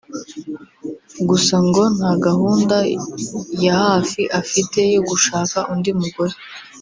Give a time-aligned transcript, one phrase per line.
[1.29, 2.77] gusa ngo nta gahunda
[3.63, 6.33] ya hafi afite yo gushaka undi mugore